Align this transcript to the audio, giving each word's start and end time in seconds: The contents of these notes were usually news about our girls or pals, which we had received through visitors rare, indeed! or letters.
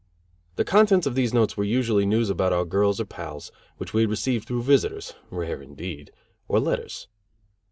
The 0.55 0.65
contents 0.65 1.05
of 1.05 1.13
these 1.13 1.31
notes 1.31 1.55
were 1.55 1.63
usually 1.63 2.07
news 2.07 2.31
about 2.31 2.51
our 2.53 2.65
girls 2.65 2.99
or 2.99 3.05
pals, 3.05 3.51
which 3.77 3.93
we 3.93 4.01
had 4.01 4.09
received 4.09 4.47
through 4.47 4.63
visitors 4.63 5.13
rare, 5.29 5.61
indeed! 5.61 6.09
or 6.47 6.59
letters. 6.59 7.07